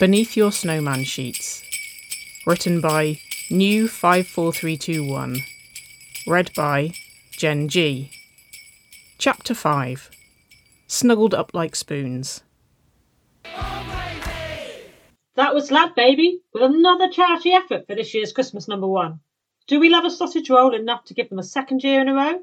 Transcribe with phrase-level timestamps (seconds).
[0.00, 1.62] Beneath Your Snowman Sheets.
[2.46, 3.18] Written by
[3.50, 5.42] New 54321.
[6.26, 6.94] Read by
[7.32, 8.10] Jen G.
[9.18, 10.10] Chapter 5
[10.86, 12.42] Snuggled Up Like Spoons.
[15.34, 19.20] That was LadBaby with another charity effort for this year's Christmas number one.
[19.66, 22.14] Do we love a sausage roll enough to give them a second year in a
[22.14, 22.40] row?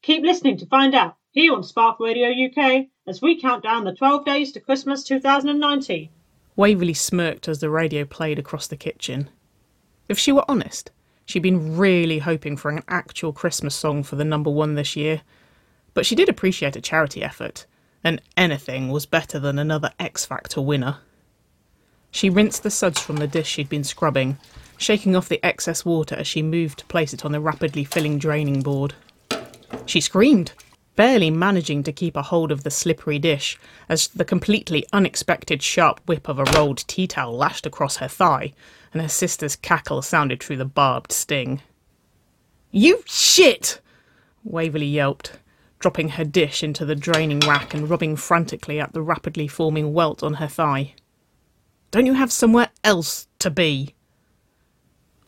[0.00, 3.92] Keep listening to find out here on Spark Radio UK as we count down the
[3.92, 6.08] 12 days to Christmas 2019.
[6.56, 9.28] Waverley smirked as the radio played across the kitchen.
[10.08, 10.90] If she were honest,
[11.26, 15.22] she'd been really hoping for an actual Christmas song for the number one this year.
[15.94, 17.66] But she did appreciate a charity effort,
[18.04, 20.98] and anything was better than another X Factor winner.
[22.10, 24.38] She rinsed the suds from the dish she'd been scrubbing,
[24.76, 28.18] shaking off the excess water as she moved to place it on the rapidly filling
[28.18, 28.94] draining board.
[29.86, 30.52] She screamed,
[30.96, 33.58] barely managing to keep a hold of the slippery dish
[33.88, 38.52] as the completely unexpected sharp whip of a rolled tea towel lashed across her thigh,
[38.92, 41.60] and her sister's cackle sounded through the barbed sting.
[42.70, 43.80] You shit!
[44.44, 45.32] Waverley yelped,
[45.78, 50.22] dropping her dish into the draining rack and rubbing frantically at the rapidly forming welt
[50.22, 50.94] on her thigh.
[51.90, 53.94] Don't you have somewhere else to be?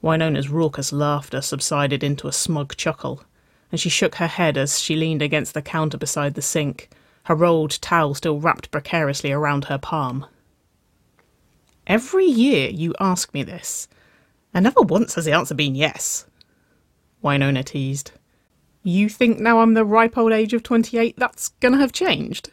[0.03, 3.25] Wynonna's raucous laughter subsided into a smug chuckle,
[3.71, 6.89] and she shook her head as she leaned against the counter beside the sink,
[7.25, 10.27] her rolled towel still wrapped precariously around her palm.
[11.87, 13.89] Every year you ask me this,
[14.55, 16.27] and never once has the answer been yes.
[17.23, 18.13] Wynonna teased.
[18.83, 22.51] You think now I'm the ripe old age of 28 that's gonna have changed?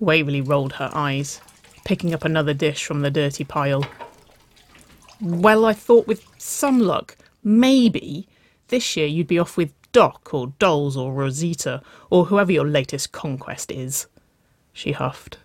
[0.00, 1.40] Waverley rolled her eyes
[1.88, 3.82] picking up another dish from the dirty pile.
[5.22, 8.28] Well, I thought with some luck, maybe
[8.68, 13.12] this year you'd be off with Doc or Dolls or Rosita or whoever your latest
[13.12, 14.06] conquest is.
[14.72, 15.38] She huffed.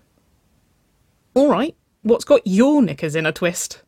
[1.33, 3.81] All right, what's got your knickers in a twist?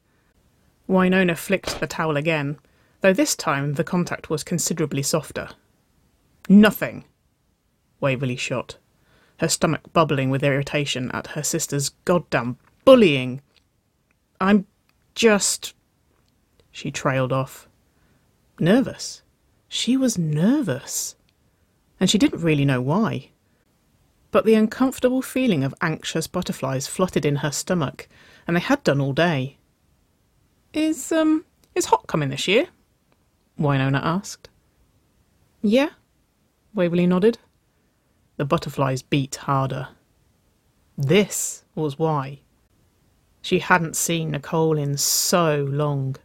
[0.90, 2.58] Wynonna flicked the towel again,
[3.02, 5.50] though this time the contact was considerably softer.
[6.50, 7.06] Nothing,
[8.00, 8.78] Waverley shot
[9.40, 13.42] her stomach bubbling with irritation at her sister's goddamn bullying.
[14.40, 14.66] I'm
[15.14, 15.74] just.
[16.72, 17.68] She trailed off.
[18.60, 19.22] Nervous.
[19.76, 21.18] She was nervous.
[22.00, 23.32] And she didn't really know why.
[24.32, 28.08] But the uncomfortable feeling of anxious butterflies fluttered in her stomach,
[28.48, 29.58] and they had done all day.
[30.74, 31.44] Is, um,
[31.76, 32.68] is Haught coming this year?
[33.60, 34.48] Wynonna asked.
[35.62, 35.90] Yeah,
[36.74, 37.38] Waverley nodded.
[38.38, 39.90] The butterflies beat harder.
[40.98, 42.40] This was why.
[43.42, 46.16] She hadn't seen Nicole in so long.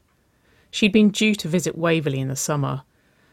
[0.71, 2.85] She'd been due to visit Waverley in the summer,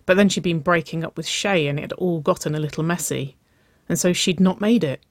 [0.08, 2.84] but then she'd been breaking up with Shay and it had all gotten a little
[2.84, 3.38] messy,
[3.88, 5.06] and so she'd not made it.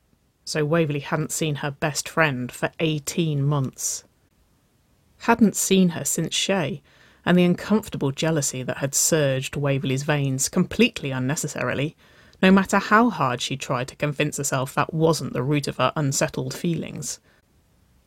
[0.45, 4.03] So Waverley hadn't seen her best friend for 18 months.
[5.19, 6.83] Hadn't seen her since Shay,
[7.25, 11.97] and the uncomfortable jealousy that had surged Waverley's veins completely unnecessarily
[12.43, 15.93] no matter how hard she tried to convince herself that wasn't the root of her
[15.97, 17.19] unsettled feelings.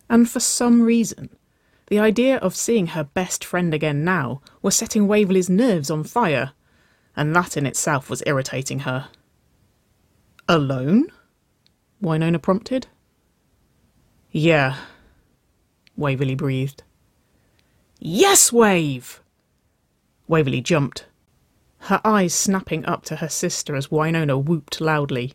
[0.09, 1.29] And for some reason,
[1.87, 6.51] the idea of seeing her best friend again now was setting Waverley's nerves on fire,
[7.15, 9.09] and that in itself was irritating her.
[10.47, 11.07] Alone?
[12.01, 12.87] Wynonna prompted.
[14.31, 14.77] Yeah,
[15.95, 16.83] Waverley breathed.
[17.99, 19.21] Yes, Wave!
[20.27, 21.05] Waverley jumped,
[21.83, 25.33] her eyes snapping up to her sister as Wynonna whooped loudly,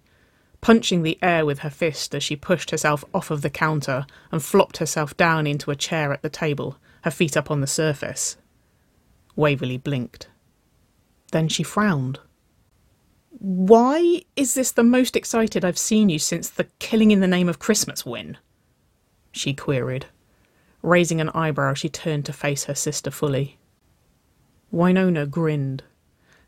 [0.60, 4.42] punching the air with her fist as she pushed herself off of the counter and
[4.42, 8.36] flopped herself down into a chair at the table, her feet up on the surface.
[9.36, 10.28] Waverley blinked.
[11.34, 12.21] Then she frowned.
[13.41, 17.49] Why is this the most excited I've seen you since the killing in the name
[17.49, 18.39] of Christmas win?
[19.33, 20.06] she queried.
[20.81, 23.59] Raising an eyebrow, she turned to face her sister fully.
[24.72, 25.83] Wynonna grinned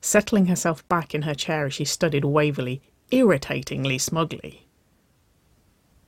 [0.01, 2.81] settling herself back in her chair as she studied Waverley
[3.11, 4.69] irritatingly smugly.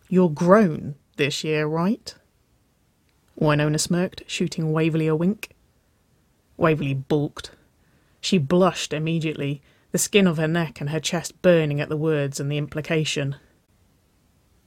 [0.08, 2.14] You're grown this year, right?
[3.40, 5.48] Wynonna smirked, shooting Waverley a wink.
[6.56, 7.50] Waverley balked.
[8.20, 12.40] She blushed immediately, the skin of her neck and her chest burning at the words
[12.40, 13.36] and the implication.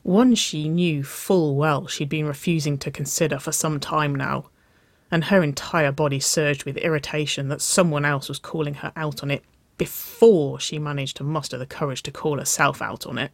[0.04, 4.50] One she knew full well she'd been refusing to consider for some time now,
[5.12, 9.30] and her entire body surged with irritation that someone else was calling her out on
[9.30, 9.44] it
[9.78, 13.32] before she managed to muster the courage to call herself out on it.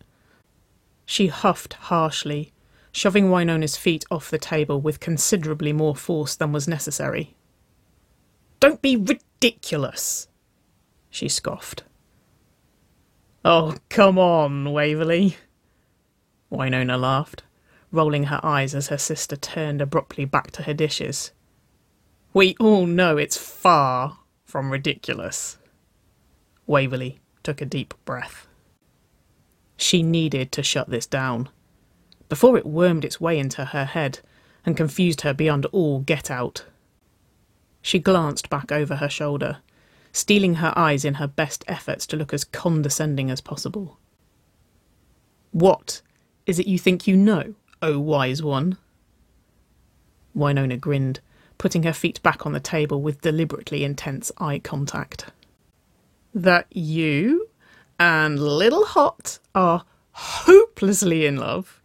[1.06, 2.52] She huffed harshly,
[2.92, 7.36] shoving Wynonna's feet off the table with considerably more force than was necessary.
[8.60, 8.96] Don't be
[9.40, 10.28] ridiculous,
[11.12, 11.84] she scoffed.
[13.46, 15.38] Oh, come on, Waverley.
[16.52, 17.44] Wynonna laughed,
[17.92, 21.34] rolling her eyes as her sister turned abruptly back to her dishes.
[22.34, 25.60] We all know it's far from ridiculous.
[26.66, 28.48] Waverley took a deep breath.
[29.78, 31.50] She needed to shut this down
[32.28, 34.20] before it wormed its way into her head
[34.66, 36.66] and confused her beyond all get out.
[37.88, 39.60] She glanced back over her shoulder,
[40.12, 43.98] steeling her eyes in her best efforts to look as condescending as possible.
[45.52, 46.02] What
[46.46, 48.78] is it you think you know, O wise one?
[50.36, 51.22] Wynonna grinned,
[51.58, 55.28] putting her feet back on the table with deliberately intense eye contact.
[56.34, 57.48] That you
[57.98, 61.82] and Little Haught are hopelessly in love,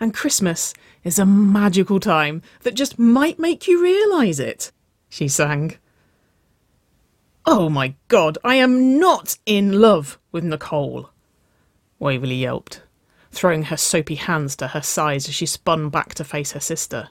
[0.00, 4.72] and Christmas is a magical time that just might make you realise it,
[5.08, 5.76] she sang.
[7.44, 11.10] Oh my god, I am not in love with Nicole,
[11.98, 12.82] Waverley yelped,
[13.30, 17.10] throwing her soapy hands to her sides as she spun back to face her sister.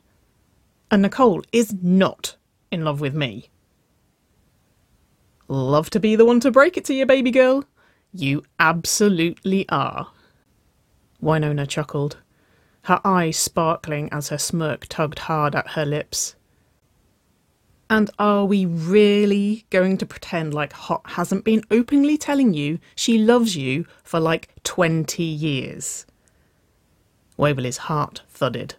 [0.92, 2.36] And Nicole is not
[2.70, 3.50] in love with me.
[5.48, 7.64] Love to be the one to break it to you, baby girl.
[8.14, 10.12] You absolutely are.
[11.22, 12.18] Wynonna chuckled,
[12.84, 16.36] her eyes sparkling as her smirk tugged hard at her lips.
[17.90, 23.18] And are we really going to pretend like Haught hasn't been openly telling you she
[23.18, 26.06] loves you for like 20 years?
[27.38, 28.76] Waverley's heart thudded,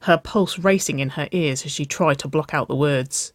[0.00, 3.32] her pulse racing in her ears as she tried to block out the words.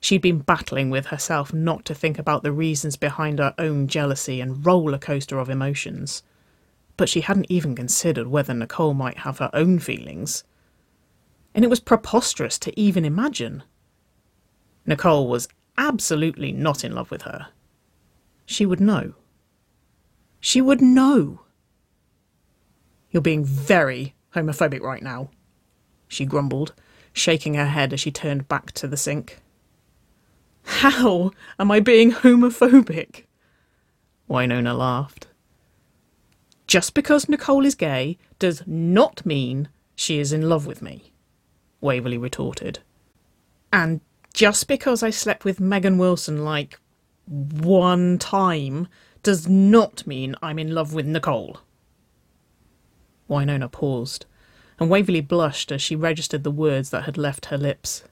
[0.00, 4.40] She'd been battling with herself not to think about the reasons behind her own jealousy
[4.40, 6.22] and roller coaster of emotions
[7.00, 10.44] but she hadn't even considered whether Nicole might have her own feelings.
[11.54, 13.62] And it was preposterous to even imagine.
[14.90, 15.46] Nicole was
[15.78, 17.46] absolutely not in love with her.
[18.44, 19.14] She would know.
[20.40, 21.42] She would know.
[23.12, 25.30] You're being very homophobic right now,
[26.08, 26.74] she grumbled,
[27.12, 29.38] shaking her head as she turned back to the sink.
[30.64, 33.26] How am I being homophobic?
[34.28, 35.28] Wynonna laughed.
[36.66, 41.12] Just because Nicole is gay does not mean she is in love with me,
[41.80, 42.80] Waverley retorted.
[43.72, 44.00] And
[44.32, 46.78] just because I slept with Megan Wilson like
[47.26, 48.88] one time
[49.22, 51.58] does not mean I'm in love with Nicole.
[53.28, 54.26] Wynonna paused,
[54.78, 58.04] and Waverley blushed as she registered the words that had left her lips.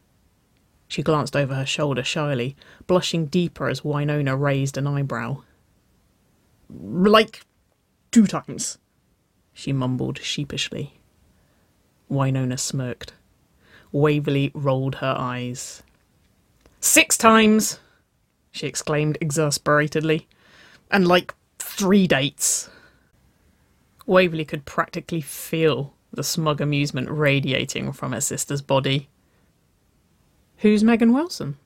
[0.86, 2.56] She glanced over her shoulder shyly,
[2.86, 5.42] blushing deeper as Wynonna raised an eyebrow.
[6.70, 7.42] Like
[8.10, 8.78] Two times,
[9.52, 10.94] she mumbled sheepishly.
[12.10, 13.12] Wynonna smirked.
[13.92, 15.82] Waverley rolled her eyes.
[16.80, 17.80] Six times,
[18.50, 20.28] she exclaimed exasperatedly.
[20.90, 22.70] And like three dates.
[24.06, 29.08] Waverley could practically feel the smug amusement radiating from her sister's body.
[30.58, 31.56] Who's Megan Wilson?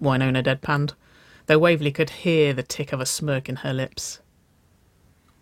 [0.00, 0.94] Wynonna deadpanned,
[1.46, 4.20] though Waverley could hear the tick of a smirk in her lips.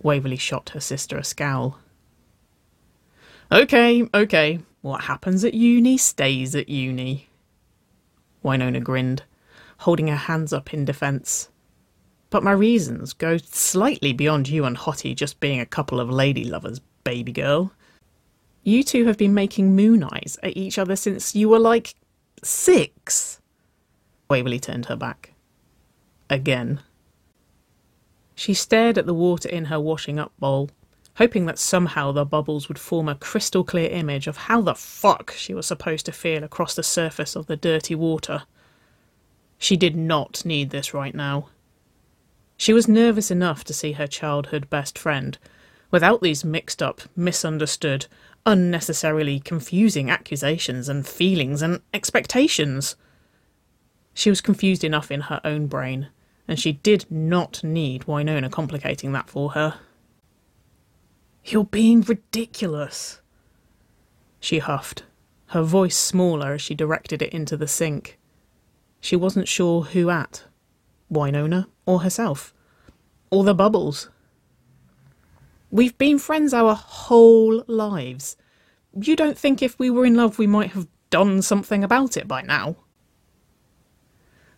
[0.02, 1.78] Waverley shot her sister a scowl.
[3.52, 4.60] Okay, okay.
[4.80, 7.27] What happens at uni stays at uni.
[8.48, 9.24] Wynonna grinned,
[9.80, 11.50] holding her hands up in defence.
[12.30, 16.44] But my reasons go slightly beyond you and Hottie just being a couple of lady
[16.44, 17.72] lovers, baby girl.
[18.62, 21.94] You two have been making moon eyes at each other since you were like
[22.42, 23.40] six.
[24.30, 25.34] Waverley turned her back.
[26.30, 26.80] Again.
[28.34, 30.70] She stared at the water in her washing up bowl,
[31.18, 35.32] hoping that somehow the bubbles would form a crystal clear image of how the fuck
[35.32, 38.44] she was supposed to feel across the surface of the dirty water.
[39.58, 41.48] She did not need this right now.
[42.56, 45.36] She was nervous enough to see her childhood best friend,
[45.90, 48.06] without these mixed up, misunderstood,
[48.46, 52.94] unnecessarily confusing accusations and feelings and expectations.
[54.14, 56.08] She was confused enough in her own brain
[56.46, 59.80] and she did not need Wynonna complicating that for her.
[61.44, 63.20] You're being ridiculous,
[64.40, 65.04] she huffed,
[65.46, 68.18] her voice smaller as she directed it into the sink.
[69.00, 70.44] She wasn't sure who at
[71.10, 72.52] Wynonna or herself,
[73.30, 74.10] or the bubbles.
[75.70, 78.36] We've been friends our whole lives.
[78.98, 82.28] You don't think if we were in love we might have done something about it
[82.28, 82.76] by now?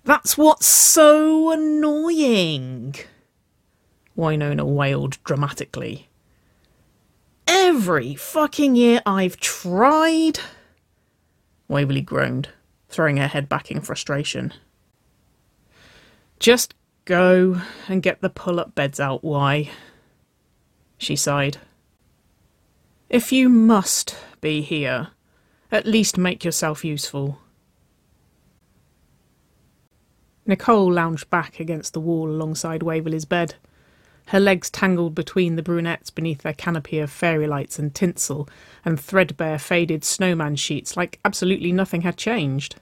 [0.04, 2.94] That's what's so annoying.
[4.16, 6.09] Wynonna wailed dramatically.
[7.52, 10.38] Every fucking year I've tried.
[11.66, 12.50] Waverley groaned,
[12.88, 14.54] throwing her head back in frustration.
[16.38, 16.74] Just
[17.06, 19.68] go and get the pull up beds out, why?
[20.96, 21.58] She sighed.
[23.08, 25.08] If you must be here,
[25.72, 27.40] at least make yourself useful.
[30.46, 33.56] Nicole lounged back against the wall alongside Waverley's bed,
[34.30, 38.48] her legs tangled between the brunettes beneath their canopy of fairy lights and tinsel
[38.84, 42.76] and threadbare faded snowman sheets like absolutely nothing had changed.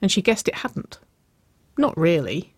[0.00, 1.00] And she guessed it hadn't.
[1.76, 2.54] Not really.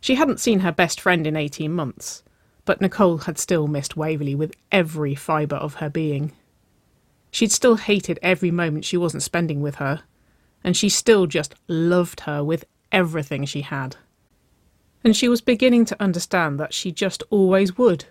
[0.00, 2.22] She hadn't seen her best friend in 18 months,
[2.66, 6.32] but Nicole had still missed Waverley with every fibre of her being.
[7.30, 10.02] She'd still hated every moment she wasn't spending with her,
[10.62, 13.96] and she still just loved her with everything she had.
[15.02, 18.06] And she was beginning to understand that she just always would.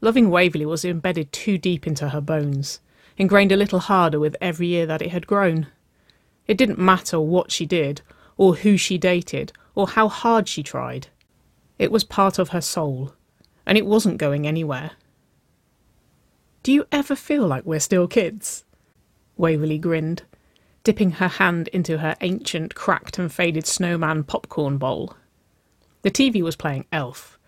[0.00, 2.80] Loving Waverley was embedded too deep into her bones,
[3.16, 5.66] ingrained a little harder with every year that it had grown.
[6.46, 8.00] It didn't matter what she did,
[8.36, 11.08] or who she dated, or how hard she tried.
[11.78, 13.12] It was part of her soul,
[13.66, 14.92] and it wasn't going anywhere.
[16.62, 18.64] Do you ever feel like we're still kids?
[19.36, 20.22] Waverley grinned,
[20.84, 25.14] dipping her hand into her ancient, cracked and faded snowman popcorn bowl.
[26.02, 27.38] The TV was playing Elf,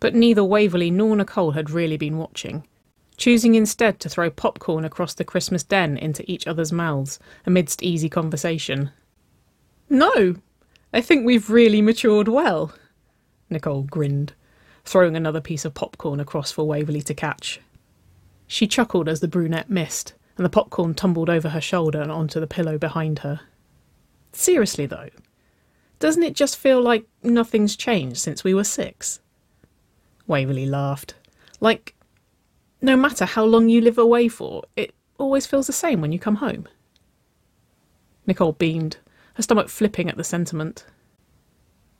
[0.00, 2.66] but neither Waverley nor Nicole had really been watching,
[3.16, 8.08] choosing instead to throw popcorn across the Christmas den into each other's mouths amidst easy
[8.08, 8.90] conversation.
[9.88, 10.36] No,
[10.92, 12.72] I think we've really matured well,
[13.48, 14.32] Nicole grinned,
[14.84, 17.60] throwing another piece of popcorn across for Waverley to catch.
[18.46, 22.40] She chuckled as the brunette missed, and the popcorn tumbled over her shoulder and onto
[22.40, 23.40] the pillow behind her.
[24.32, 25.10] Seriously, though,
[26.00, 29.20] doesn't it just feel like nothing's changed since we were six?
[30.26, 31.14] Waverley laughed.
[31.60, 31.94] Like,
[32.80, 36.18] no matter how long you live away for, it always feels the same when you
[36.18, 36.66] come home.
[38.26, 38.96] Nicole beamed,
[39.34, 40.86] her stomach flipping at the sentiment.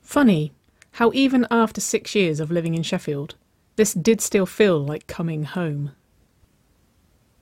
[0.00, 0.52] Funny
[0.92, 3.35] how, even after six years of living in Sheffield,
[3.76, 5.92] this did still feel like coming home.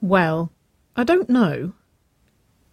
[0.01, 0.53] Well,
[0.97, 1.73] I don't know.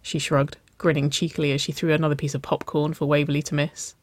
[0.02, 3.94] She shrugged, grinning cheekily as she threw another piece of popcorn for Waverley to miss.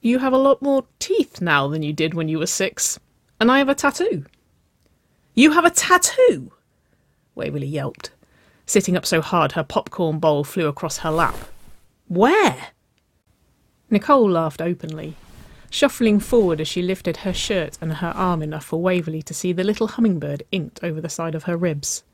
[0.00, 2.98] You have a lot more teeth now than you did when you were six,
[3.40, 4.24] and I have a tattoo.
[5.34, 6.52] You have a tattoo?
[7.34, 8.10] Waverley yelped,
[8.66, 11.36] sitting up so hard her popcorn bowl flew across her lap.
[12.08, 12.68] Where?
[13.90, 15.16] Nicole laughed openly,
[15.70, 19.52] shuffling forward as she lifted her shirt and her arm enough for Waverley to see
[19.52, 22.04] the little hummingbird inked over the side of her ribs.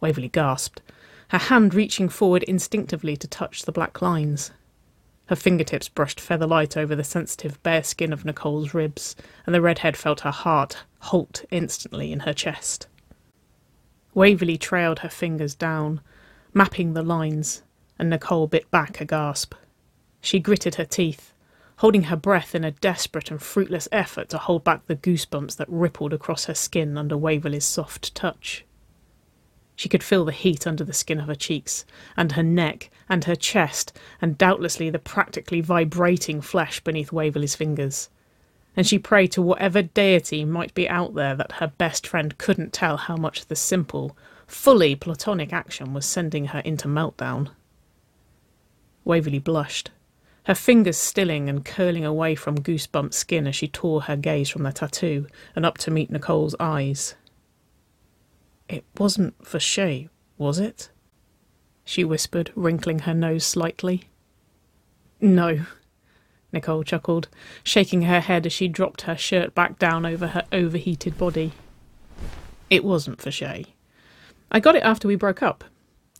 [0.00, 0.82] Waverley gasped,
[1.28, 4.52] her hand reaching forward instinctively to touch the black lines.
[5.26, 9.60] Her fingertips brushed feather light over the sensitive bare skin of Nicole's ribs, and the
[9.60, 12.86] redhead felt her heart halt instantly in her chest.
[14.14, 16.00] Waverley trailed her fingers down,
[16.54, 17.62] mapping the lines,
[17.98, 19.54] and Nicole bit back a gasp.
[20.20, 21.32] She gritted her teeth,
[21.78, 25.68] holding her breath in a desperate and fruitless effort to hold back the goosebumps that
[25.68, 28.64] rippled across her skin under Waverley's soft touch.
[29.76, 31.84] She could feel the heat under the skin of her cheeks,
[32.16, 38.08] and her neck, and her chest, and doubtlessly the practically vibrating flesh beneath Waverley's fingers.
[38.74, 42.72] And she prayed to whatever deity might be out there that her best friend couldn't
[42.72, 44.16] tell how much the simple,
[44.46, 47.50] fully platonic action was sending her into meltdown.
[49.04, 49.90] Waverley blushed,
[50.44, 54.62] her fingers stilling and curling away from goosebumped skin as she tore her gaze from
[54.62, 57.14] the tattoo and up to meet Nicole's eyes.
[58.68, 60.08] It wasn't for Shay,
[60.38, 60.90] was it?
[61.84, 64.04] She whispered, wrinkling her nose slightly.
[65.20, 65.66] No,
[66.52, 67.28] Nicole chuckled,
[67.62, 71.52] shaking her head as she dropped her shirt back down over her overheated body.
[72.68, 73.66] It wasn't for Shay.
[74.50, 75.64] I got it after we broke up.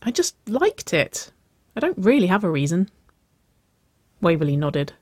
[0.01, 1.31] I just liked it.
[1.75, 2.89] I don't really have a reason.
[4.21, 4.93] Waverley nodded,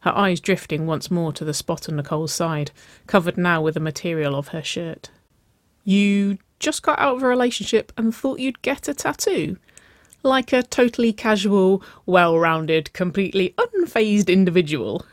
[0.00, 2.72] her eyes drifting once more to the spot on Nicole's side,
[3.06, 5.10] covered now with the material of her shirt.
[5.82, 9.58] You just got out of a relationship and thought you'd get a tattoo?
[10.22, 15.04] Like a totally casual, well rounded, completely unfazed individual.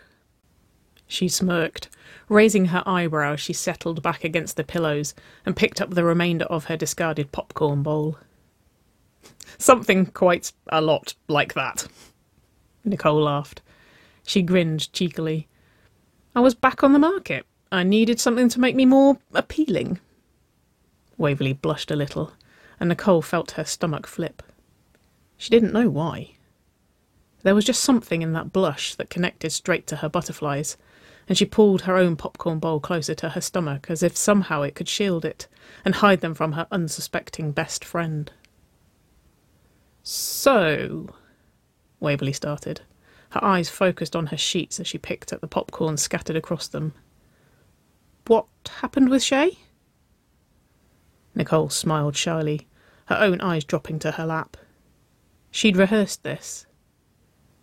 [1.08, 1.90] She smirked,
[2.30, 5.14] raising her eyebrows she settled back against the pillows
[5.46, 8.18] and picked up the remainder of her discarded popcorn bowl.
[9.58, 11.86] Something quite a lot like that.
[12.86, 13.62] Nicole laughed.
[14.26, 15.50] She grinned cheekily.
[16.34, 17.46] I was back on the market.
[17.74, 20.00] I needed something to make me more appealing.
[21.18, 22.34] Waverley blushed a little,
[22.80, 24.42] and Nicole felt her stomach flip.
[25.38, 26.36] She didn't know why.
[27.44, 30.78] There was just something in that blush that connected straight to her butterflies,
[31.28, 34.76] and she pulled her own popcorn bowl closer to her stomach as if somehow it
[34.76, 35.48] could shield it
[35.86, 38.32] and hide them from her unsuspecting best friend.
[40.04, 41.16] So,
[42.00, 42.82] Waverley started,
[43.30, 46.94] her eyes focused on her sheets as she picked at the popcorn scattered across them.
[48.28, 48.48] What
[48.82, 49.58] happened with Shay?
[51.36, 52.68] Nicole smiled shyly,
[53.06, 54.58] her own eyes dropping to her lap.
[55.50, 56.66] She'd rehearsed this.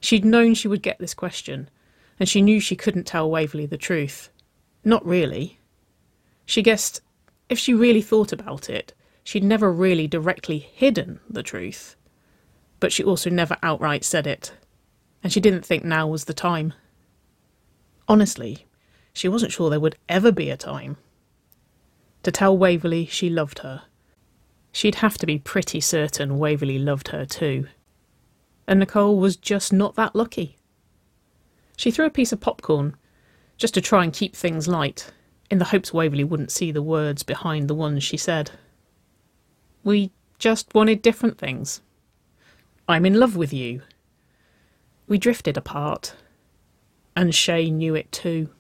[0.01, 1.69] She'd known she would get this question,
[2.21, 4.31] and she knew she couldn't tell Waverley the truth.
[4.85, 5.59] Not really.
[6.47, 7.01] She guessed
[7.49, 8.95] if she really thought about it,
[9.25, 11.97] she'd never really directly hidden the truth.
[12.81, 14.53] But she also never outright said it,
[15.23, 16.75] and she didn't think now was the time.
[18.07, 18.67] Honestly,
[19.13, 20.97] she wasn't sure there would ever be a time.
[22.25, 23.83] To tell Waverley she loved her.
[24.73, 27.69] She'd have to be pretty certain Waverley loved her too.
[28.67, 30.57] And Nicole was just not that lucky.
[31.77, 32.97] She threw a piece of popcorn,
[33.57, 35.13] just to try and keep things light,
[35.51, 38.51] in the hopes Waverley wouldn't see the words behind the ones she said.
[39.85, 41.81] We just wanted different things.
[42.89, 43.83] I'm in love with you.
[45.07, 46.15] We drifted apart.
[47.17, 48.51] And Shay knew it too.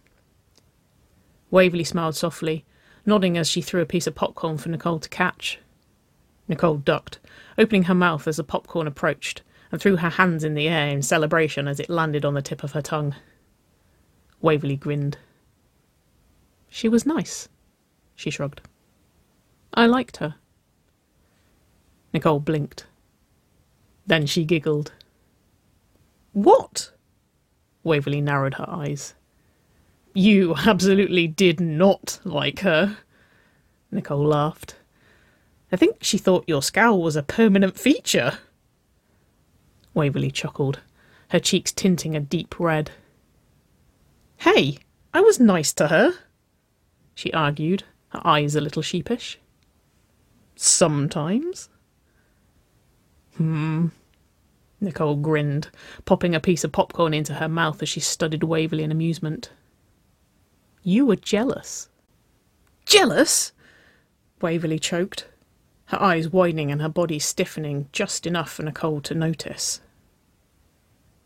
[1.51, 2.65] Waverley smiled softly,
[3.09, 5.59] nodding as she threw a piece of popcorn for Nicole to catch.
[6.47, 7.19] Nicole ducked,
[7.57, 11.03] opening her mouth as the popcorn approached, and threw her hands in the air in
[11.03, 13.15] celebration as it landed on the tip of her tongue.
[14.41, 15.19] Waverley grinned.
[16.69, 17.49] She was nice,
[18.15, 18.61] she shrugged.
[19.73, 20.37] I liked her.
[22.13, 22.87] Nicole blinked.
[24.07, 24.93] Then she giggled.
[26.33, 26.93] What?
[27.83, 29.15] Waverley narrowed her eyes.
[30.19, 32.99] You absolutely did not like her.
[33.91, 34.75] Nicole laughed.
[35.71, 38.39] I think she thought your scowl was a permanent feature.
[39.95, 40.81] Waverley chuckled,
[41.29, 42.91] her cheeks tinting a deep red.
[44.39, 44.79] Hey,
[45.15, 46.15] I was nice to her
[47.19, 49.41] she argued, her eyes a little sheepish.
[50.55, 51.69] Sometimes.
[53.37, 53.89] Hmm.
[54.81, 55.69] Nicole grinned,
[56.05, 59.51] popping a piece of popcorn into her mouth as she studied Waverley in amusement.
[60.83, 61.89] You were jealous.
[62.85, 63.53] Jealous?
[64.41, 65.27] Waverley choked,
[65.87, 69.81] her eyes widening and her body stiffening just enough for Nicole to notice.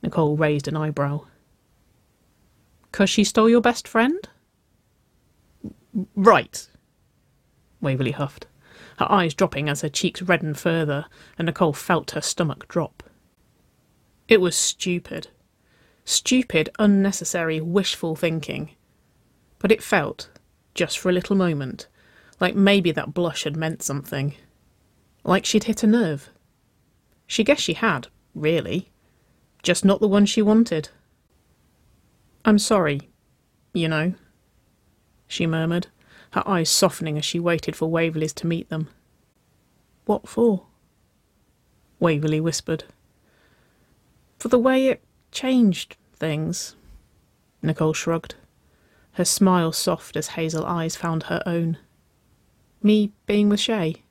[0.03, 1.27] Nicole raised an eyebrow.
[2.91, 4.29] Cause she stole your best friend?
[6.15, 6.69] Right.
[7.81, 8.47] Waverley huffed,
[8.99, 11.07] her eyes dropping as her cheeks reddened further,
[11.39, 13.03] and Nicole felt her stomach drop.
[14.29, 15.29] It was stupid.
[16.05, 18.71] Stupid, unnecessary, wishful thinking.
[19.63, 20.29] But it felt,
[20.75, 21.87] just for a little moment,
[22.39, 24.35] like maybe that blush had meant something.
[25.25, 26.29] Like she'd hit a nerve.
[27.27, 28.91] She guessed she had, really.
[29.63, 30.91] Just not the one she wanted.
[32.45, 33.09] I'm sorry,
[33.73, 34.13] you know
[35.33, 35.89] she murmured,
[36.33, 38.89] her eyes softening as she waited for Waverley's to meet them.
[40.05, 40.67] What for?
[41.99, 42.85] Waverley whispered.
[44.39, 46.77] For the way it changed things.
[47.63, 48.35] Nicole shrugged,
[49.13, 51.79] her smile soft as hazel eyes found her own.
[52.83, 54.03] Me being with Shay?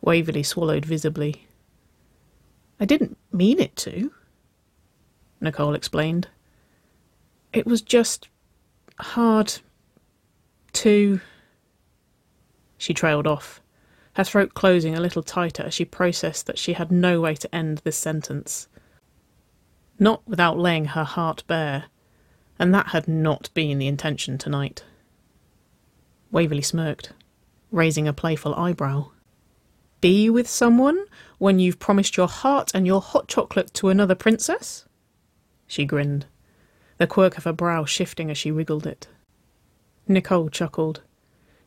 [0.00, 1.46] Waverley swallowed visibly.
[2.80, 4.12] I didn't mean it to,
[5.40, 6.28] Nicole explained.
[7.52, 8.28] It was just
[8.98, 9.54] hard
[10.74, 11.20] to.
[12.76, 13.60] She trailed off,
[14.14, 17.52] her throat closing a little tighter as she processed that she had no way to
[17.54, 18.68] end this sentence.
[19.98, 21.86] Not without laying her heart bare,
[22.58, 24.84] and that had not been the intention tonight.
[26.30, 27.12] Waverley smirked,
[27.70, 29.10] raising a playful eyebrow.
[30.00, 31.04] Be with someone
[31.38, 34.84] when you've promised your heart and your hot chocolate to another princess?
[35.66, 36.26] She grinned,
[36.98, 39.08] the quirk of her brow shifting as she wriggled it.
[40.06, 41.02] Nicole chuckled,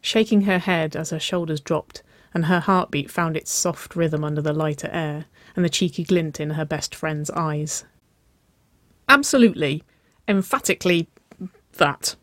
[0.01, 4.41] shaking her head as her shoulders dropped and her heartbeat found its soft rhythm under
[4.41, 5.25] the lighter air
[5.55, 7.83] and the cheeky glint in her best friend's eyes.
[9.09, 9.83] Absolutely,
[10.31, 11.07] emphatically,
[11.73, 12.15] that,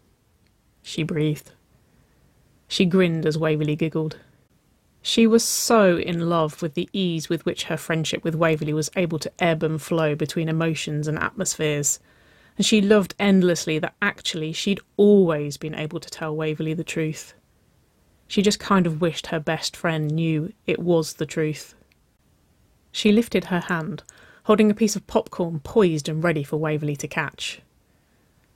[0.82, 1.52] she breathed.
[2.66, 4.18] She grinned as Waverley giggled.
[5.00, 8.90] She was so in love with the ease with which her friendship with Waverley was
[8.96, 12.00] able to ebb and flow between emotions and atmospheres
[12.58, 17.32] and she loved endlessly that actually she'd always been able to tell Waverley the truth.
[18.26, 21.76] She just kind of wished her best friend knew it was the truth.
[22.90, 24.02] She lifted her hand,
[24.44, 27.62] holding a piece of popcorn poised and ready for Waverley to catch.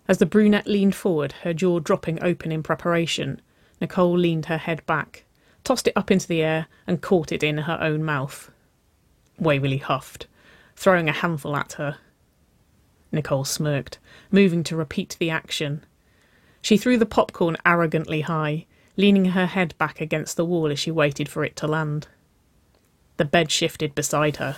[0.08, 3.40] As the brunette leaned forward, her jaw dropping open in preparation,
[3.80, 5.24] Nicole leaned her head back,
[5.64, 8.50] tossed it up into the air, and caught it in her own mouth.
[9.38, 10.26] Waverley huffed,
[10.76, 11.98] throwing a handful at her.
[13.12, 13.98] Nicole smirked,
[14.30, 15.84] moving to repeat the action.
[16.60, 20.90] She threw the popcorn arrogantly high, leaning her head back against the wall as she
[20.90, 22.08] waited for it to land.
[23.18, 24.56] The bed shifted beside her,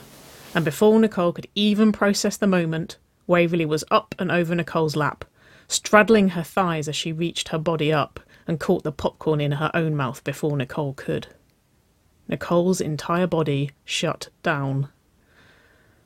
[0.55, 5.25] and before Nicole could even process the moment, Waverley was up and over Nicole's lap,
[5.69, 9.71] straddling her thighs as she reached her body up, and caught the popcorn in her
[9.75, 11.29] own mouth before Nicole could.
[12.29, 14.89] Nicole's entire body shut down.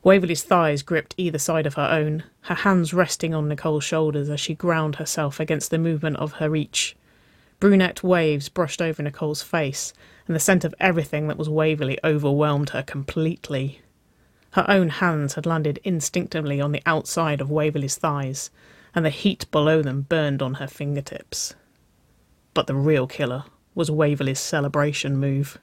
[0.02, 4.40] Waverley's thighs gripped either side of her own, her hands resting on Nicole's shoulders as
[4.40, 6.96] she ground herself against the movement of her reach.
[7.60, 9.92] Brunette waves brushed over Nicole's face,
[10.26, 13.80] and the scent of everything that was Waverley overwhelmed her completely.
[14.52, 18.50] Her own hands had landed instinctively on the outside of Waverley's thighs,
[18.94, 21.54] and the heat below them burned on her fingertips.
[22.54, 25.58] But the real killer was Waverley's celebration move.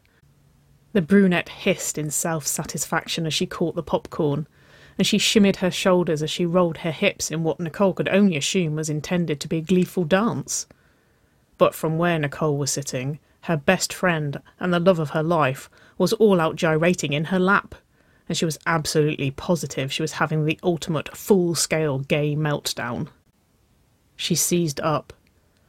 [0.93, 4.47] The brunette hissed in self satisfaction as she caught the popcorn,
[4.97, 8.38] and she shimmied her shoulders as she rolled her hips in what Nicole could only
[8.38, 10.67] assume was intended to be a gleeful dance.
[11.57, 15.69] But from where Nicole was sitting, her best friend and the love of her life
[15.97, 17.75] was all out gyrating in her lap,
[18.27, 23.07] and she was absolutely positive she was having the ultimate full scale gay meltdown.
[24.15, 25.13] She seized up,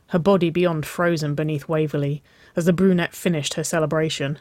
[0.09, 2.23] her body beyond frozen beneath Waverley,
[2.55, 4.39] as the brunette finished her celebration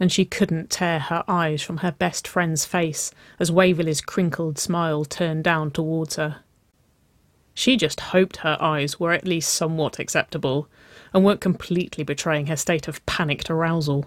[0.00, 5.04] and she couldn't tear her eyes from her best friend's face as Waverley's crinkled smile
[5.04, 6.38] turned down towards her.
[7.52, 10.68] She just hoped her eyes were at least somewhat acceptable
[11.12, 14.06] and weren't completely betraying her state of panicked arousal.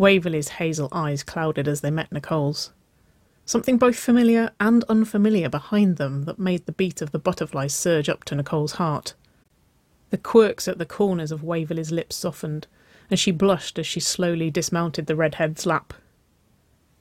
[0.00, 2.72] Waverley's hazel eyes clouded as they met Nicole's.
[3.44, 8.08] Something both familiar and unfamiliar behind them that made the beat of the butterfly surge
[8.08, 9.12] up to Nicole's heart.
[10.08, 12.66] The quirks at the corners of Waverley's lips softened,
[13.10, 15.92] and she blushed as she slowly dismounted the redhead's lap.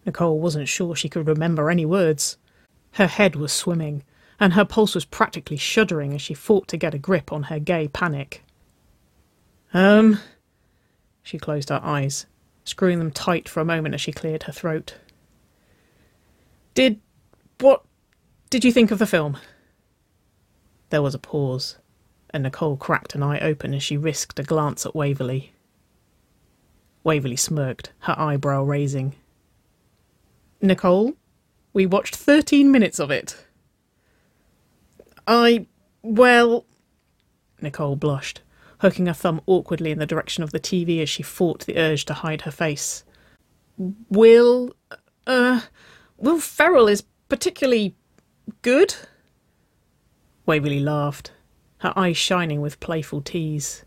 [0.06, 2.36] Nicole wasn't sure she could remember any words.
[2.92, 4.04] Her head was swimming,
[4.42, 7.60] and her pulse was practically shuddering as she fought to get a grip on her
[7.60, 8.44] gay panic.
[9.74, 10.20] Um.
[11.24, 12.26] She closed her eyes,
[12.70, 14.96] screwing them tight for a moment as she cleared her throat.
[16.74, 17.00] Did.
[17.60, 17.84] what
[18.50, 19.38] did you think of the film?
[20.90, 21.78] There was a pause,
[22.32, 25.54] and Nicole cracked an eye open as she risked a glance at Waverley.
[27.04, 29.16] Waverley smirked, her eyebrow raising.
[30.62, 31.14] Nicole,
[31.74, 33.46] we watched 13 minutes of it.
[35.28, 35.68] I.
[36.02, 36.66] well.
[37.62, 38.42] Nicole blushed,
[38.80, 42.06] hooking her thumb awkwardly in the direction of the TV as she fought the urge
[42.06, 43.04] to hide her face.
[44.10, 44.74] Will.
[45.28, 45.62] uh.
[46.18, 47.96] Will Ferrell is particularly.
[48.62, 48.96] good?
[50.46, 51.32] Waverley laughed,
[51.78, 53.86] her eyes shining with playful tease.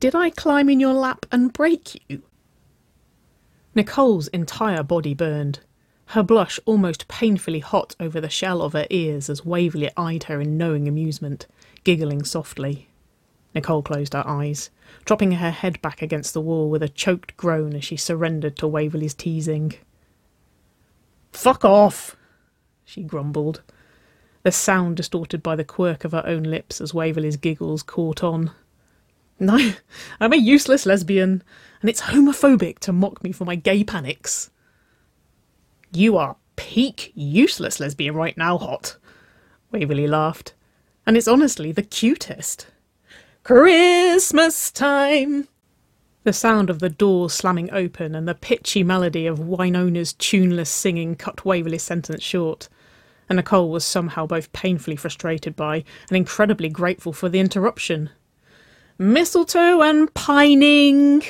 [0.00, 2.22] Did I climb in your lap and break you?
[3.74, 5.60] Nicole's entire body burned,
[6.06, 10.40] her blush almost painfully hot over the shell of her ears as Waverley eyed her
[10.40, 11.46] in knowing amusement,
[11.84, 12.88] giggling softly.
[13.54, 14.70] Nicole closed her eyes,
[15.04, 18.66] dropping her head back against the wall with a choked groan as she surrendered to
[18.66, 19.74] Waverley's teasing.
[21.32, 22.16] Fuck off,
[22.84, 23.62] she grumbled,
[24.42, 28.50] the sound distorted by the quirk of her own lips as Waverley's giggles caught on.
[29.38, 29.72] No,
[30.20, 31.42] I'm a useless lesbian,
[31.80, 34.50] and it's homophobic to mock me for my gay panics.
[35.92, 38.96] You are peak useless lesbian right now, Haught.
[39.70, 40.54] Waverley laughed.
[41.06, 42.68] And it's honestly the cutest.
[43.44, 45.48] Christmas time!
[46.22, 51.16] The sound of the door slamming open and the pitchy melody of Wynonna's tuneless singing
[51.16, 52.68] cut Waverley's sentence short,
[53.28, 58.10] and Nicole was somehow both painfully frustrated by and incredibly grateful for the interruption.
[58.96, 61.24] Mistletoe and pining.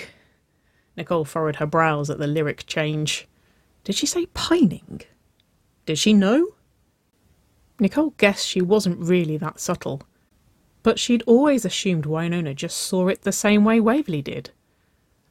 [0.99, 3.27] Nicole furrowed her brows at the lyric change.
[3.85, 5.01] Did she say pining?
[5.87, 6.49] Did she know?
[7.81, 10.03] Nicole guessed she wasn't really that subtle,
[10.83, 14.51] but she'd always assumed Wynonna just saw it the same way Waverley did,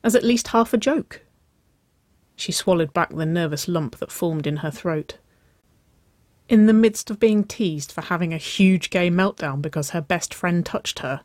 [0.03, 1.21] as at least half a joke.
[2.35, 5.17] She swallowed back the nervous lump that formed in her throat.
[6.49, 10.33] In the midst of being teased for having a huge gay meltdown because her best
[10.33, 11.21] friend touched her,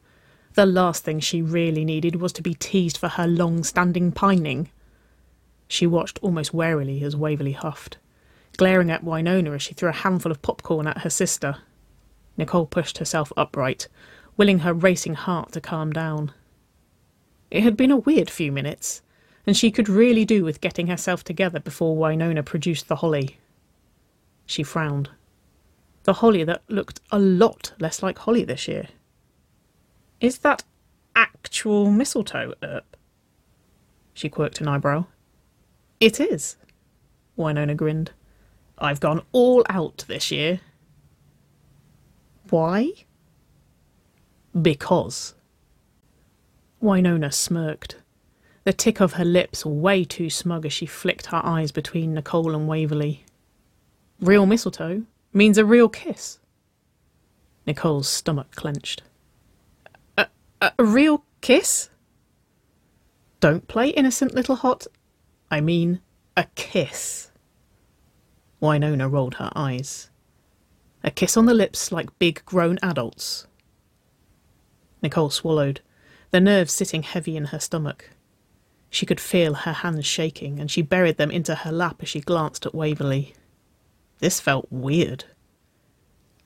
[0.55, 4.71] the last thing she really needed was to be teased for her long standing pining.
[5.69, 7.99] She watched almost warily as Waverley huffed,
[8.57, 11.59] glaring at Wynonna as she threw a handful of popcorn at her sister.
[12.37, 13.89] Nicole pushed herself upright,
[14.37, 16.33] willing her racing heart to calm down.
[17.51, 19.03] It had been a weird few minutes,
[19.47, 23.39] and she could really do with getting herself together before Wynonna produced the holly.
[24.45, 25.11] She frowned.
[26.03, 28.89] The holly that looked a lot less like holly this year.
[30.21, 30.65] Is that
[31.15, 32.97] actual mistletoe, Earp?
[34.15, 35.07] She quirked an eyebrow.
[36.01, 36.57] It is,
[37.39, 38.13] Wynonna grinned.
[38.79, 40.61] I've gone all out this year.
[42.51, 42.93] Why?
[44.61, 45.35] Because.
[46.83, 47.97] Wynonna smirked,
[48.65, 52.55] the tick of her lips way too smug as she flicked her eyes between Nicole
[52.55, 53.25] and Waverley.
[54.21, 56.39] Real mistletoe means a real kiss.
[57.67, 59.03] Nicole's stomach clenched.
[60.17, 60.29] A,
[60.61, 61.91] a real kiss?
[63.41, 64.87] Don't play innocent little Haught.
[65.51, 66.01] I mean,
[66.37, 67.31] a kiss.
[68.63, 70.11] Wynonna rolled her eyes.
[71.05, 73.47] A kiss on the lips like big grown adults.
[75.03, 75.81] Nicole swallowed,
[76.31, 78.11] the nerves sitting heavy in her stomach.
[78.91, 82.21] She could feel her hands shaking, and she buried them into her lap as she
[82.21, 83.35] glanced at Waverley.
[84.19, 85.25] This felt weird.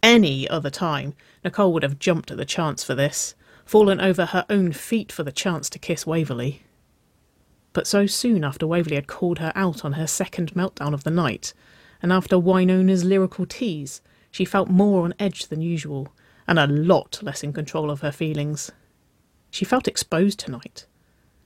[0.02, 3.34] Any other time, Nicole would have jumped at the chance for this,
[3.64, 6.62] fallen over her own feet for the chance to kiss Waverley.
[7.72, 11.10] But so soon after Waverley had called her out on her second meltdown of the
[11.10, 11.52] night,
[12.02, 16.08] and after Wynonna's lyrical tease, she felt more on edge than usual,
[16.50, 18.72] and a lot less in control of her feelings.
[19.52, 20.84] She felt exposed tonight,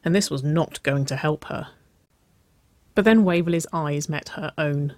[0.02, 1.68] and this was not going to help her.
[2.94, 4.96] But then Waverley's eyes met her own,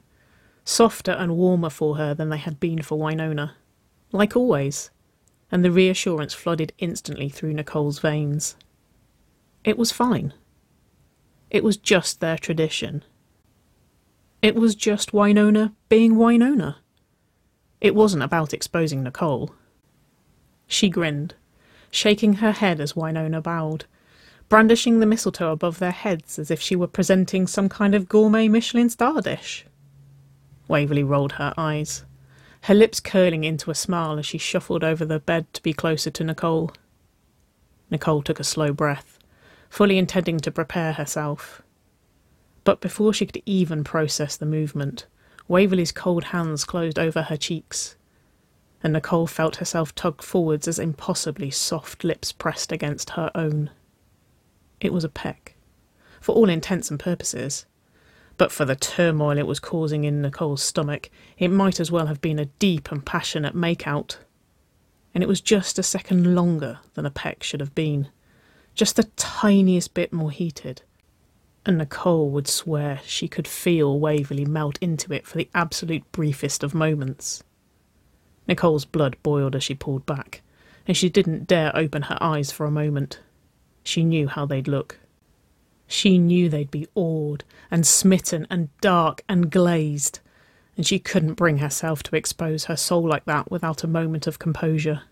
[0.65, 3.55] softer and warmer for her than they had been for Wynonna,
[4.13, 4.91] like always,
[5.51, 8.55] and the reassurance flooded instantly through Nicole's veins.
[9.65, 10.33] It was fine.
[11.51, 13.03] It was just their tradition.
[14.41, 16.77] It was just Wynonna being Wynonna.
[17.81, 19.53] It wasn't about exposing Nicole.
[20.67, 21.35] She grinned,
[21.91, 23.85] shaking her head as Wynonna bowed,
[24.49, 28.49] brandishing the mistletoe above their heads as if she were presenting some kind of gourmet
[28.49, 29.67] Michelin star dish.
[30.69, 32.05] Waverley rolled her eyes,
[32.63, 36.11] her lips curling into a smile as she shuffled over the bed to be closer
[36.11, 36.73] to Nicole.
[37.91, 39.19] Nicole took a slow breath,
[39.69, 41.63] fully intending to prepare herself.
[42.65, 45.07] But before she could even process the movement,
[45.49, 47.96] Waverley's cold hands closed over her cheeks,
[48.87, 53.71] and Nicole felt herself tugged forwards as impossibly soft lips pressed against her own.
[54.81, 55.57] It was a peck,
[56.21, 57.67] for all intents and purposes,
[58.37, 62.21] but for the turmoil it was causing in Nicole's stomach, it might as well have
[62.21, 64.19] been a deep and passionate make-out.
[65.13, 68.07] And it was just a second longer than a peck should have been,
[68.77, 70.83] just the tiniest bit more heated.
[71.65, 76.63] And Nicole would swear she could feel Waverley melt into it for the absolute briefest
[76.63, 77.43] of moments.
[78.49, 80.43] Nicole's blood boiled as she pulled back,
[80.87, 83.21] and she didn't dare open her eyes for a moment.
[83.83, 84.99] She knew how they'd look.
[85.87, 90.21] She knew they'd be awed and smitten and dark and glazed,
[90.77, 94.39] and she couldn't bring herself to expose her soul like that without a moment of
[94.39, 95.03] composure.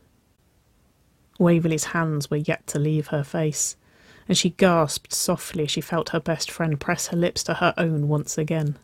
[1.38, 3.76] Waverley's hands were yet to leave her face,
[4.28, 7.74] and she gasped softly as she felt her best friend press her lips to her
[7.76, 8.76] own once again.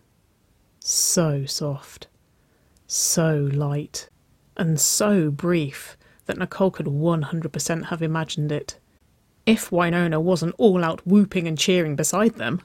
[0.80, 2.08] So soft,
[2.86, 4.08] so light,
[4.60, 5.96] and so brief
[6.26, 8.78] that Nicole could 100% have imagined it
[9.46, 12.60] if Wynonna wasn't all out whooping and cheering beside them.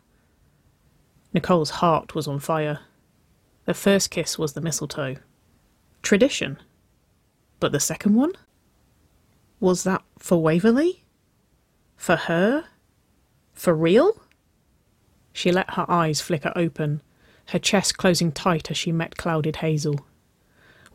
[1.34, 2.82] Nicole's heart was on fire.
[3.64, 5.16] The first kiss was the mistletoe.
[6.02, 6.58] Tradition.
[7.62, 8.34] But the second one?
[9.62, 11.06] Was that for Waverley?
[11.96, 12.66] For her?
[13.54, 14.22] For real?
[15.32, 17.02] She let her eyes flicker open,
[17.48, 20.06] her chest closing tight as she met clouded hazel.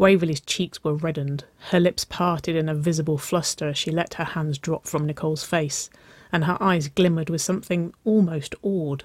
[0.01, 4.25] Waverley's cheeks were reddened, her lips parted in a visible fluster as she let her
[4.25, 5.91] hands drop from Nicole's face,
[6.33, 9.05] and her eyes glimmered with something almost awed,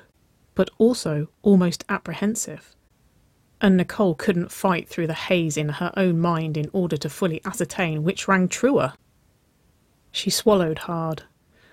[0.53, 2.73] but also almost apprehensive.
[3.59, 7.41] And Nicole couldn't fight through the haze in her own mind in order to fully
[7.43, 8.93] ascertain which rang truer.
[10.13, 11.23] She swallowed hard,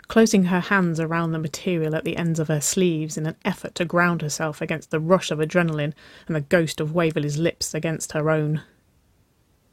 [0.09, 3.77] closing her hands around the material at the ends of her sleeves in an effort
[3.77, 5.95] to ground herself against the rush of adrenaline
[6.27, 8.63] and the ghost of Waverley's lips against her own.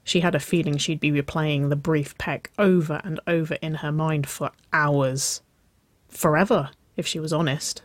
[0.10, 3.92] She had a feeling she'd be replaying the brief peck over and over in her
[3.92, 5.44] mind for hours.
[6.08, 7.84] Forever, if she was honest.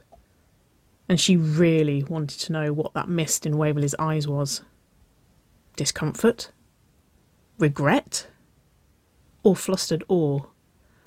[1.06, 4.62] And she really wanted to know what that mist in Waverley's eyes was.
[5.76, 6.50] Discomfort?
[7.58, 8.26] Regret?
[9.42, 10.44] Or flustered awe,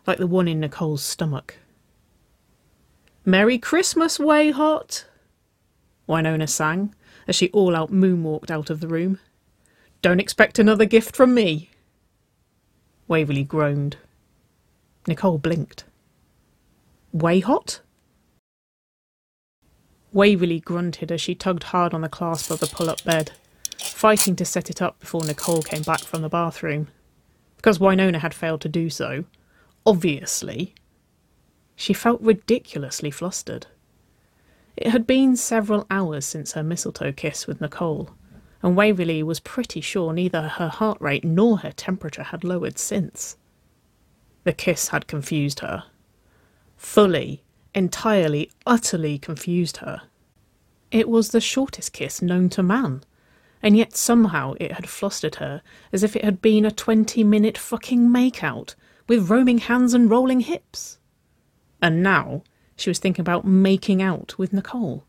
[0.05, 1.57] like the one in Nicole's stomach?
[3.25, 5.05] Merry Christmas, WayHaught!
[6.07, 6.93] Wynonna sang
[7.27, 9.19] as she all out moonwalked out of the room.
[10.01, 11.71] Don't expect another gift from me.
[13.07, 13.97] Waverley groaned.
[15.07, 15.85] Nicole blinked.
[17.11, 17.81] Way hot?
[20.13, 23.31] Waverley grunted as she tugged hard on the clasp of the pull up bed,
[23.79, 26.87] fighting to set it up before Nicole came back from the bathroom.
[27.55, 29.25] Because Wynonna had failed to do so,
[29.85, 30.75] obviously,
[31.75, 33.67] she felt ridiculously flustered.
[34.75, 38.11] It had been several hours since her mistletoe kiss with Nicole,
[38.67, 43.37] and Waverley was pretty sure neither her heart rate nor her temperature had lowered since.
[44.43, 45.85] The kiss had confused her.
[46.75, 50.01] Fully, entirely, utterly confused her.
[50.91, 53.05] It was the shortest kiss known to man,
[53.63, 55.61] and yet somehow it had flustered her
[55.93, 58.75] as if it had been a twenty minute fucking makeout
[59.07, 60.97] with roaming hands and rolling hips.
[61.81, 62.43] And now
[62.75, 65.05] she was thinking about making out with Nicole,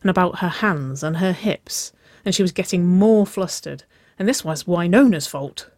[0.00, 1.92] and about her hands and her hips,
[2.24, 3.84] and she was getting more flustered,
[4.18, 5.70] and this was Wynonna's fault.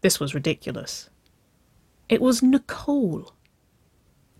[0.00, 1.10] This was ridiculous.
[2.08, 3.32] It was Nicole.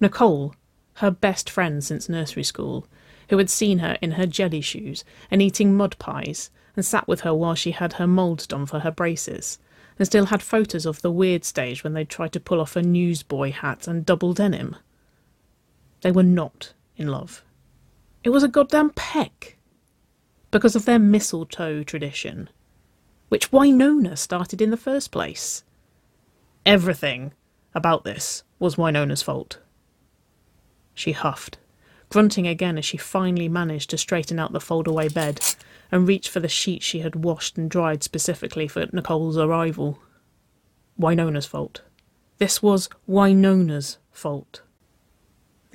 [0.01, 0.55] Nicole,
[0.95, 2.87] her best friend since nursery school,
[3.29, 7.23] who had seen her in her jelly shoes and eating mud pies and sat with
[7.23, 9.59] her while she had her moulds done for her braces,
[9.99, 12.83] and still had photos of the weird stage when they tried to pull off a
[12.83, 14.77] newsboy hat and double denim.
[16.03, 17.43] They were not in love.
[18.23, 19.57] It was a goddamn peck.
[20.57, 22.49] Because of their mistletoe tradition,
[23.29, 25.65] which Wynonna started in the first place.
[26.65, 27.35] Everything
[27.75, 29.59] about this was Wynonna's fault.
[30.95, 31.59] She huffed,
[32.09, 35.43] grunting again as she finally managed to straighten out the foldaway bed
[35.93, 39.99] and reach for the sheet she had washed and dried specifically for Nicole's arrival.
[40.99, 41.83] Wynonna's fault.
[42.39, 44.63] This was Wynonna's fault.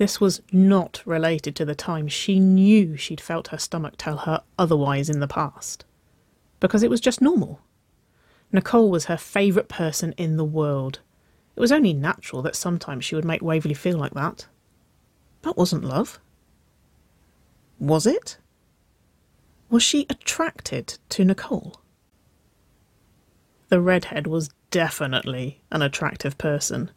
[0.02, 4.42] This was not related to the time she knew she'd felt her stomach tell her
[4.58, 5.84] otherwise in the past.
[6.58, 7.60] Because it was just normal.
[8.50, 10.98] Nicole was her favourite person in the world.
[11.54, 14.48] It was only natural that sometimes she would make Waverley feel like that.
[15.42, 16.18] That wasn't love.
[17.78, 18.38] Was it?
[19.70, 21.80] Was she attracted to Nicole?
[23.68, 26.90] The redhead was definitely an attractive person,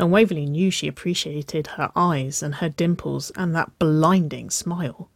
[0.00, 5.10] and Waverley knew she appreciated her eyes and her dimples and that blinding smile,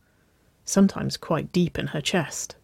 [0.67, 2.55] sometimes quite deep in her chest.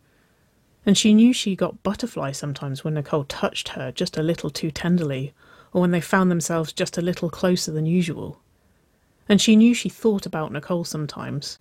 [0.85, 4.71] And she knew she got butterflies sometimes when Nicole touched her just a little too
[4.71, 5.33] tenderly,
[5.73, 8.39] or when they found themselves just a little closer than usual.
[9.27, 11.59] And she knew she thought about Nicole sometimes,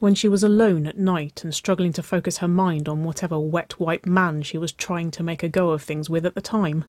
[0.00, 3.78] when she was alone at night and struggling to focus her mind on whatever wet
[3.78, 6.86] white man she was trying to make a go of things with at the time.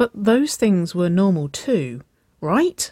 [0.00, 2.00] But those things were normal too,
[2.40, 2.90] right?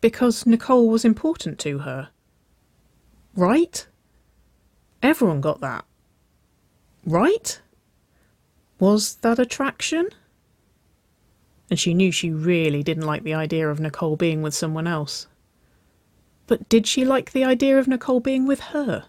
[0.00, 2.08] Because Nicole was important to her.
[3.36, 3.86] Right?
[5.02, 5.84] Everyone got that.
[7.04, 7.60] Right?
[8.80, 10.08] Was that attraction?
[11.68, 15.26] And she knew she really didn't like the idea of Nicole being with someone else.
[16.46, 19.04] But did she like the idea of Nicole being with her?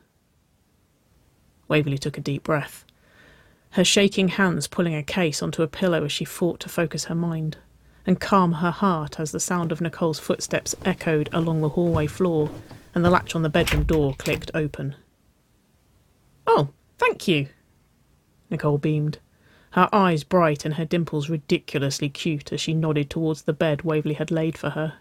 [1.69, 2.83] Waverley took a deep breath,
[3.71, 7.15] her shaking hands pulling a case onto a pillow as she fought to focus her
[7.15, 7.57] mind
[8.05, 12.49] and calm her heart as the sound of Nicole's footsteps echoed along the hallway floor
[12.95, 14.95] and the latch on the bedroom door clicked open.
[16.47, 17.49] Oh, thank you.
[18.49, 19.19] Nicole beamed,
[19.71, 24.15] her eyes bright and her dimples ridiculously cute as she nodded towards the bed Waverley
[24.15, 24.95] had laid for her.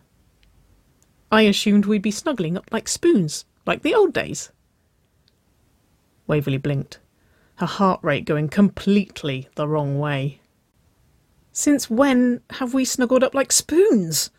[1.33, 4.53] I assumed we'd be snuggling up like spoons, like the old days.
[6.27, 6.99] Waverley blinked,
[7.59, 10.41] her heart rate going completely the wrong way.
[11.53, 14.31] Since when have we snuggled up like spoons?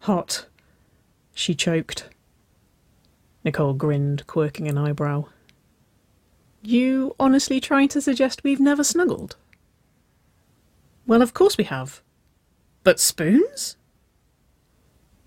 [0.00, 0.46] Haught.
[1.34, 2.08] She choked.
[3.44, 5.26] Nicole grinned, quirking an eyebrow.
[6.62, 9.36] You honestly trying to suggest we've never snuggled?
[11.06, 12.02] Well, of course we have.
[12.82, 13.76] But spoons?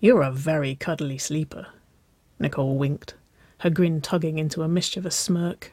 [0.00, 1.68] You're a very cuddly sleeper,
[2.38, 3.14] Nicole winked,
[3.60, 5.72] her grin tugging into a mischievous smirk.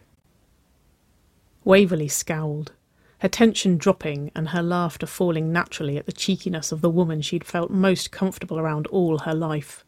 [1.65, 2.73] Waverley scowled,
[3.19, 7.43] her tension dropping and her laughter falling naturally at the cheekiness of the woman she'd
[7.43, 9.84] felt most comfortable around all her life.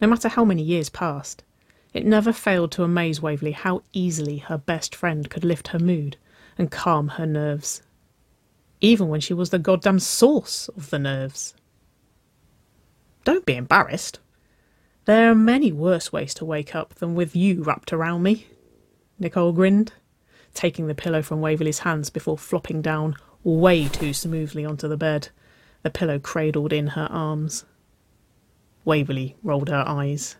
[0.00, 1.44] No matter how many years passed,
[1.94, 6.16] it never failed to amaze Waverley how easily her best friend could lift her mood
[6.58, 7.82] and calm her nerves.
[8.80, 11.54] Even when she was the goddamn source of the nerves.
[13.22, 14.18] Don't be embarrassed.
[15.04, 18.46] There are many worse ways to wake up than with you wrapped around me.
[19.18, 19.92] Nicole grinned,
[20.54, 25.28] taking the pillow from Waverley's hands before flopping down way too smoothly onto the bed,
[25.82, 27.64] the pillow cradled in her arms.
[28.84, 30.36] Waverley rolled her eyes.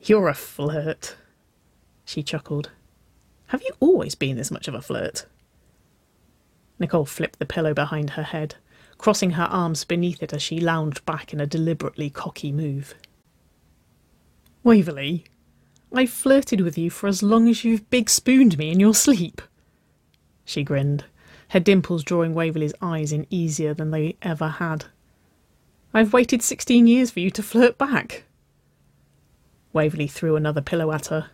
[0.00, 1.16] You're a flirt,
[2.04, 2.70] she chuckled.
[3.48, 5.26] Have you always been this much of a flirt?
[6.78, 8.54] Nicole flipped the pillow behind her head,
[8.98, 12.94] crossing her arms beneath it as she lounged back in a deliberately cocky move.
[14.62, 15.24] Waverley,
[15.92, 19.40] I've flirted with you for as long as you've big spooned me in your sleep.
[20.44, 21.04] She grinned,
[21.48, 24.84] her dimples drawing Waverley's eyes in easier than they ever had.
[25.94, 28.24] I've waited sixteen years for you to flirt back.
[29.72, 31.30] Waverley threw another pillow at her.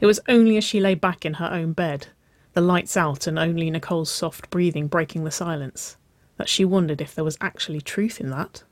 [0.00, 2.08] It was only as she lay back in her own bed,
[2.52, 5.96] the lights out and only Nicole's soft breathing breaking the silence,
[6.36, 8.62] that she wondered if there was actually truth in that.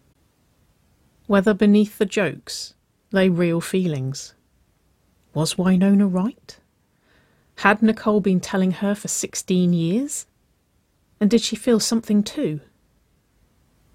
[1.26, 2.74] Whether beneath the jokes
[3.10, 4.34] lay real feelings.
[5.36, 6.58] Was Wynonna right?
[7.56, 10.26] Had Nicole been telling her for 16 years?
[11.20, 12.60] And did she feel something too?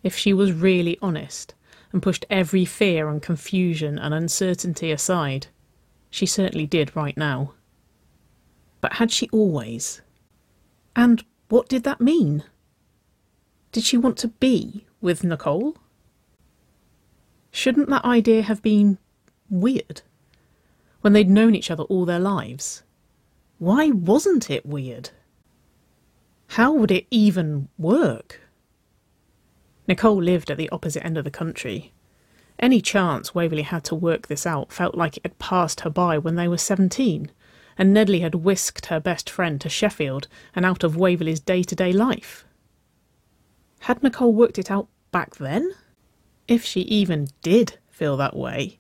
[0.04, 1.54] if she was really honest
[1.92, 5.48] and pushed every fear and confusion and uncertainty aside.
[6.10, 7.54] She certainly did right now.
[8.80, 10.02] But had she always?
[10.96, 12.44] And what did that mean?
[13.72, 15.76] Did she want to be with Nicole?
[17.52, 18.98] Shouldn't that idea have been
[19.50, 20.02] weird?
[21.02, 22.84] When they'd known each other all their lives?
[23.58, 25.10] Why wasn't it weird?
[26.48, 28.42] How would it even work?
[29.88, 31.94] Nicole lived at the opposite end of the country.
[32.60, 36.18] Any chance Waverley had to work this out felt like it had passed her by
[36.18, 37.32] when they were 17,
[37.78, 41.76] and Nedley had whisked her best friend to Sheffield and out of Waverley's day to
[41.76, 42.46] day life.
[43.82, 45.72] Had Nicole worked it out back then?
[46.48, 48.80] If she even did feel that way,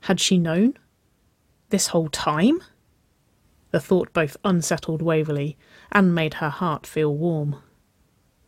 [0.00, 0.74] had she known?
[1.72, 2.62] This whole time?
[3.70, 5.56] The thought both unsettled Waverley
[5.90, 7.62] and made her heart feel warm.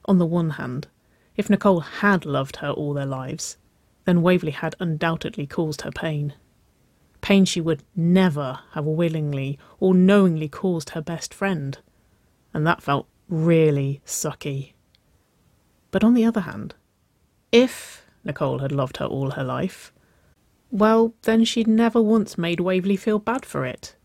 [0.05, 0.89] On the one hand,
[1.35, 3.57] if Nicole had loved her all their lives,
[4.05, 6.35] then Waverley had undoubtedly caused her pain.
[7.23, 11.79] Pain she would never have willingly or knowingly caused her best friend.
[12.53, 14.75] And that felt really sucky.
[15.91, 16.75] But on the other hand,
[17.51, 19.94] if Nicole had loved her all her life,
[20.71, 23.97] well, then she'd never once made Waverley feel bad for it.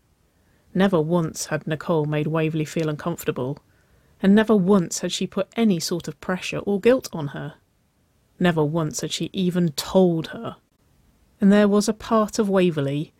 [0.74, 3.58] Never once had Nicole made Waverley feel uncomfortable,
[4.22, 7.54] and never once had she put any sort of pressure or guilt on her.
[8.38, 10.56] Never once had she even told her.
[11.40, 13.12] And there was a part of Waverley,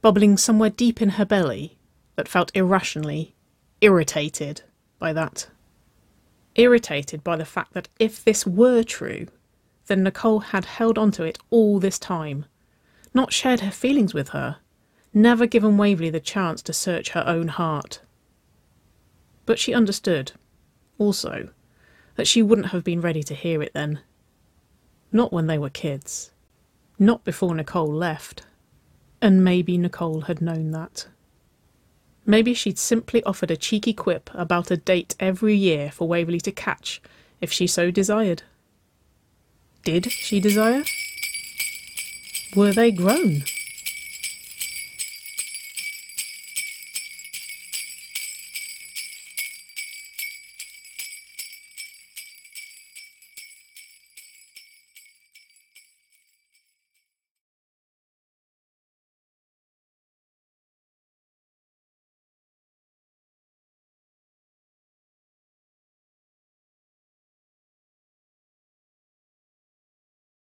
[0.00, 1.78] bubbling somewhere deep in her belly,
[2.16, 3.34] that felt irrationally
[3.80, 4.62] irritated
[4.98, 5.48] by that.
[6.54, 9.26] Irritated by the fact that if this were true,
[9.86, 12.46] then Nicole had held on to it all this time,
[13.14, 14.58] not shared her feelings with her,
[15.14, 18.00] never given Waverley the chance to search her own heart.
[19.46, 20.32] But she understood,
[20.98, 21.50] also,
[22.16, 24.00] that she wouldn't have been ready to hear it then.
[25.12, 26.32] Not when they were kids.
[26.98, 28.42] Not before Nicole left.
[29.22, 31.06] And maybe Nicole had known that.
[32.26, 36.52] Maybe she'd simply offered a cheeky quip about a date every year for Waverley to
[36.52, 37.00] catch
[37.40, 38.42] if she so desired.
[39.84, 40.84] Did she desire?
[42.54, 43.42] Were they grown?